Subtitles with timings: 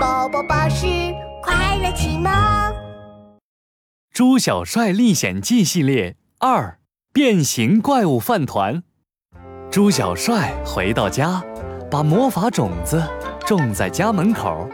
[0.00, 0.86] 宝宝巴士
[1.42, 2.32] 快乐启蒙，
[4.14, 6.78] 《猪小帅历险记》系列二：
[7.12, 8.82] 变形怪物饭团。
[9.70, 11.44] 猪小帅回到家，
[11.90, 13.06] 把魔法种子
[13.44, 14.66] 种在家门口。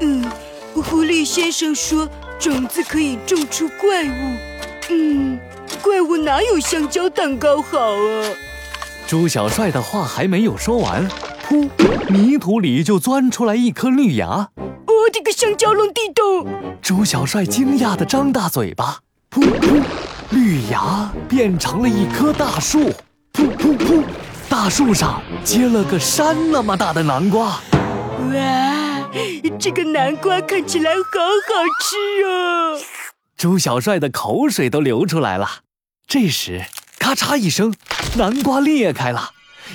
[0.00, 0.28] 嗯，
[0.74, 2.08] 狐狸先生说
[2.40, 4.36] 种子可以种出怪物。
[4.90, 5.38] 嗯，
[5.80, 8.26] 怪物哪有香蕉蛋糕好啊？
[9.06, 11.08] 猪小帅的话还没有说完。
[11.46, 11.68] 噗！
[12.08, 14.50] 泥土里就钻出来一颗绿芽。
[15.02, 16.46] 我的个香蕉龙地洞！
[16.80, 19.00] 猪小帅惊讶地张大嘴巴。
[19.32, 19.82] 噗噗！
[20.30, 22.84] 绿芽变成了一棵大树。
[23.32, 24.04] 噗噗噗！
[24.48, 27.58] 大树上结了个山那么大的南瓜。
[28.30, 29.10] 哇，
[29.58, 32.78] 这个南瓜看起来好好吃哦！
[33.36, 35.62] 猪小帅的口水都流出来了。
[36.06, 36.64] 这时，
[37.00, 37.74] 咔嚓一声，
[38.16, 39.30] 南瓜裂开了。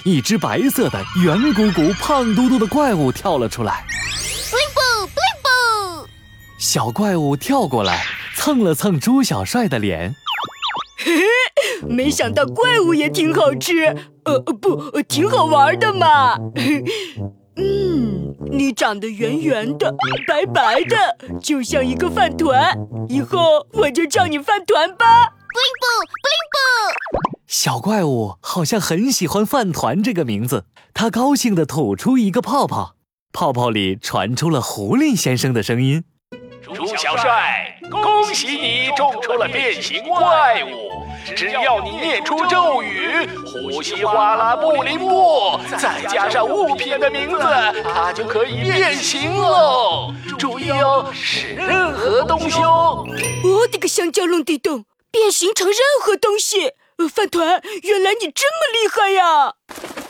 [0.06, 3.84] 一只白色的、圆鼓鼓、胖嘟嘟的怪物跳了出来。
[6.58, 8.04] 小怪物跳过来，
[8.36, 10.16] 蹭了蹭猪小帅的脸。
[10.98, 13.96] 嘿嘿，没想到怪物也挺好吃，
[14.26, 16.36] 呃，不，挺好玩的嘛。
[17.58, 19.96] 嗯，你长得圆圆的、
[20.28, 20.98] 白白的，
[21.40, 22.76] 就像一个饭团。
[23.08, 25.06] 以后我就叫你饭团吧。
[25.28, 26.58] 布灵布，布灵布！
[27.46, 32.96] 小怪物好像很喜欢“饭团”这个名字，他高兴地吐出一个泡泡，
[33.32, 36.17] 泡泡里传出了狐狸先生的声音：“猪
[36.98, 41.06] 小帅，恭喜你种出了变形怪物！
[41.36, 47.38] 只要你念出咒语‘呼吸哗啦布灵布’，再加上物品的名字，
[47.94, 50.12] 它就可以变形喽！
[50.40, 53.06] 注意哦，是任何东西哦！
[53.44, 56.72] 我的个香蕉龙地洞，变形成任何东西！”
[57.14, 59.54] 饭团，原来你这么厉害呀！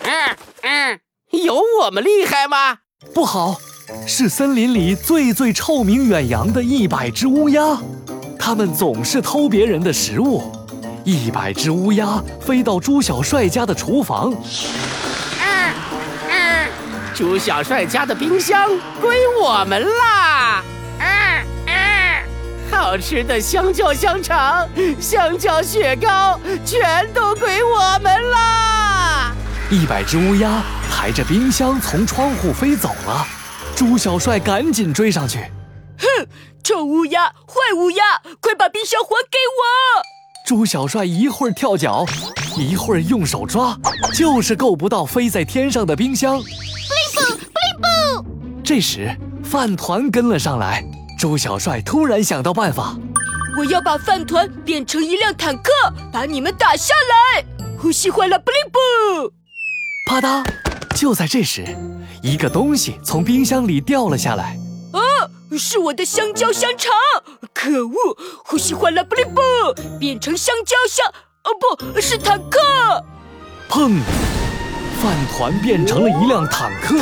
[0.03, 0.99] 嗯嗯，
[1.31, 2.77] 有我们厉害吗？
[3.13, 3.57] 不好，
[4.05, 7.77] 是森林里最最臭名远扬的一百只乌鸦，
[8.37, 10.51] 它们总是偷别人的食物。
[11.03, 14.33] 一百只乌鸦飞到朱小帅家的厨房。
[15.41, 15.73] 嗯
[16.29, 16.69] 嗯，
[17.13, 18.67] 朱小帅家的冰箱
[19.01, 20.63] 归我们啦！
[22.69, 24.67] 好吃的香蕉香肠、
[24.99, 29.33] 香蕉雪糕，全都归我们啦！
[29.69, 33.27] 一百只乌鸦抬着冰箱从窗户飞走了，
[33.77, 35.37] 猪小帅赶紧追上去。
[35.99, 36.27] 哼，
[36.63, 38.03] 臭乌鸦，坏乌鸦，
[38.39, 40.47] 快把冰箱还给我！
[40.47, 42.03] 猪小帅一会儿跳脚，
[42.57, 43.77] 一会儿用手抓，
[44.15, 46.39] 就是够不到飞在天上的冰箱。
[46.39, 46.49] 布灵
[47.13, 48.63] 布，布灵布！
[48.63, 50.83] 这时，饭团跟了上来。
[51.19, 52.97] 猪小帅突然想到办法，
[53.59, 55.71] 我要把饭团变成一辆坦克，
[56.11, 57.45] 把你们打下来！
[57.77, 59.31] 呼吸坏了，布灵布！
[60.09, 60.66] 啪嗒！
[60.97, 61.63] 就在这时，
[62.23, 64.57] 一个东西从冰箱里掉了下来。
[64.93, 64.99] 啊，
[65.55, 66.91] 是我的香蕉香肠！
[67.53, 67.93] 可恶！
[68.43, 69.39] 呼吸坏了，不灵不！
[69.99, 71.05] 变成香蕉香……
[71.43, 71.51] 哦，
[71.93, 72.59] 不是坦克！
[73.69, 73.99] 砰！
[74.99, 76.97] 饭团变成了一辆坦克，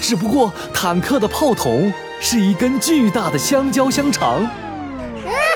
[0.00, 1.92] 只不过坦克的炮筒。
[2.18, 4.48] 是一根巨大的香蕉香肠，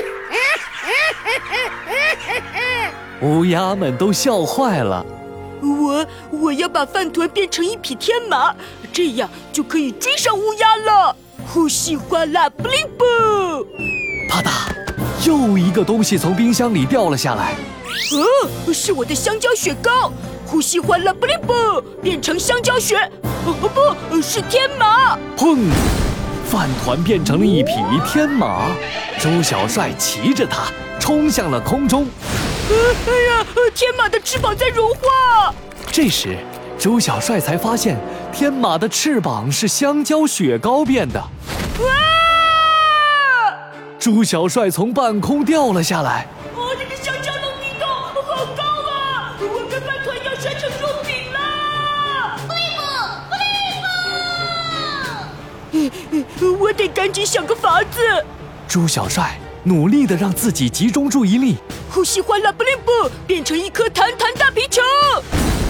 [3.23, 5.07] 乌鸦们都笑坏了。
[6.37, 8.55] 我我要把饭团变成一匹天马，
[8.93, 11.17] 这样就可以追上乌鸦了。
[11.49, 13.05] 呼吸哗啦，布灵布！
[14.29, 17.55] 啪嗒，又一个东西从冰箱里掉了下来。
[18.67, 20.13] 呃，是我的香蕉雪糕。
[20.47, 21.81] 呼吸哗啦，布灵布！
[22.03, 22.97] 变成香蕉雪。
[23.45, 25.19] 哦不，是天马。
[25.37, 25.71] 砰！
[26.45, 27.73] 饭团变成了一匹
[28.07, 28.69] 天马，
[29.19, 30.71] 猪小帅骑着它
[31.01, 32.07] 冲向了空中。
[32.71, 35.55] 哎呀，天马的翅膀在融化。
[35.93, 36.37] 这时，
[36.79, 37.97] 猪小帅才发现
[38.33, 41.19] 天马的翅膀是香蕉雪糕变的。
[41.21, 41.87] 哇！
[43.99, 46.27] 朱小帅从半空掉了下来。
[46.59, 46.77] 我
[49.71, 52.39] 跟饭团要摔成肉饼啦！
[52.47, 53.23] 对吗？
[56.11, 56.59] 对吗？
[56.61, 58.01] 我得赶紧想个法子。
[58.69, 61.57] 朱小帅努力的让自己集中注意力，
[61.91, 64.83] 呼吸欢乐布灵布，变成一颗弹弹大皮球。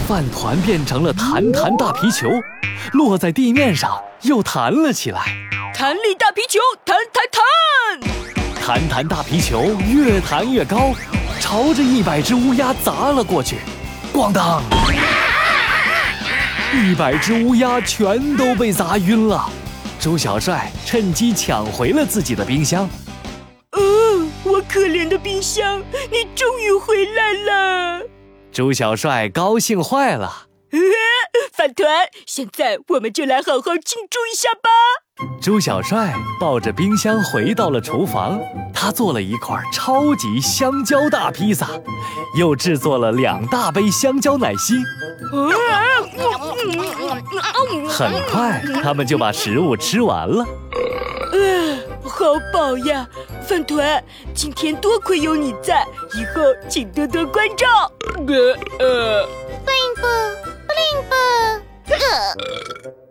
[0.07, 2.29] 饭团变成了弹弹大皮球，
[2.93, 5.21] 落在地面上又弹了起来。
[5.75, 10.93] 弹力大皮球，弹弹弹，弹弹大皮球越弹越高，
[11.41, 13.57] 朝着一百只乌鸦砸了过去。
[14.13, 14.63] 咣当！
[16.73, 19.49] 一百只乌鸦全都被砸晕了。
[19.99, 22.89] 猪小帅趁机抢回了自己的冰箱。
[23.73, 28.03] 哦，我可怜的冰箱，你终于回来了！
[28.57, 30.47] 猪小帅高兴坏了。
[31.53, 34.69] 饭团，现在我们就来好好庆祝一下吧！
[35.39, 38.39] 朱小帅抱着冰箱回到了厨房，
[38.73, 41.69] 他做了一块超级香蕉大披萨，
[42.35, 44.73] 又制作了两大杯香蕉奶昔。
[47.87, 50.43] 很快，他们就把食物吃完了。
[51.31, 51.66] 呃，
[52.17, 53.07] 好饱呀，
[53.47, 54.03] 饭团！
[54.33, 55.85] 今天多亏有你在，
[56.15, 57.91] 以后请多多关照。
[58.27, 59.23] 呃呃。
[59.63, 61.11] Blimp，Blimp，
[61.89, 63.06] 呃。